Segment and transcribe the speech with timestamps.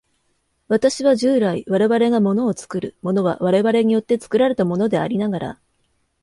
[0.67, 5.59] 私は従来、我々が物を作る、物は我々によって作られたものでありながら、